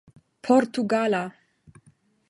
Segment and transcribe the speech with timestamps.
[0.45, 1.23] portugala